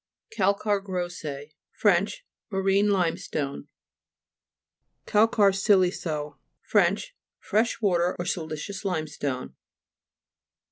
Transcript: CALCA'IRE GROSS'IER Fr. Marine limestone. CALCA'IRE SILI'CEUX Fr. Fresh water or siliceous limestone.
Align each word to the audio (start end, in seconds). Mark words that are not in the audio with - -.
CALCA'IRE 0.35 0.79
GROSS'IER 0.79 1.45
Fr. 1.73 1.91
Marine 2.49 2.89
limestone. 2.89 3.67
CALCA'IRE 5.05 5.53
SILI'CEUX 5.53 6.37
Fr. 6.63 6.79
Fresh 7.37 7.81
water 7.83 8.15
or 8.17 8.25
siliceous 8.25 8.83
limestone. 8.83 9.53